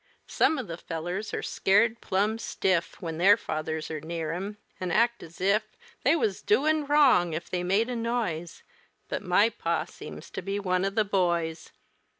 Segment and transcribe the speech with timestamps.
[0.25, 4.89] Some of the fellers are scared plumb stiff When their fathers are near 'em an'
[4.89, 8.63] act as if They wuz doing wrong if they made a noise,
[9.09, 11.71] But my pa seems to be one of the boys.